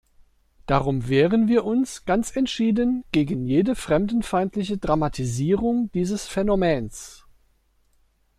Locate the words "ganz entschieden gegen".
2.05-3.45